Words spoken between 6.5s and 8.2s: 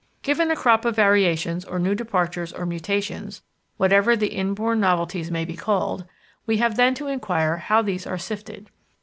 have then to inquire how these are